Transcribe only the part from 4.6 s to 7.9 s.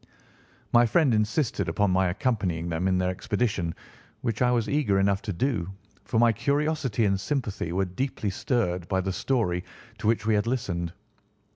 eager enough to do, for my curiosity and sympathy were